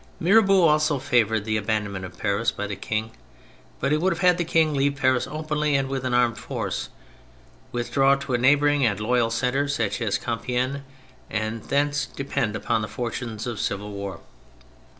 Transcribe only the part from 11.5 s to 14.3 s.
thence depend upon the fortunes of civil war.